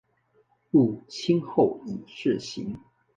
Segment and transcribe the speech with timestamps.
[0.71, 2.79] 入清后以字行。